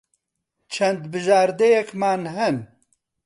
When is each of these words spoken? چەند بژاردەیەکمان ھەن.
چەند 0.73 1.01
بژاردەیەکمان 1.11 2.21
ھەن. 2.35 2.57